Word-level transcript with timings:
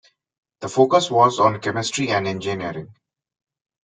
The 0.61 0.67
focus 0.67 1.11
was 1.11 1.39
on 1.39 1.61
chemistry 1.61 2.09
and 2.09 2.25
engineering. 2.27 2.95